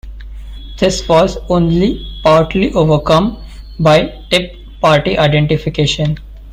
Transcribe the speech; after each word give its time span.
This 0.79 1.07
was 1.07 1.37
only 1.47 2.03
partly 2.23 2.71
overcome 2.73 3.37
by 3.79 4.23
Tip 4.31 4.55
Party 4.81 5.15
Identification. 5.15 6.17